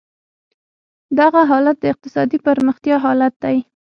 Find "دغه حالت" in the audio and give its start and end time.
1.19-1.77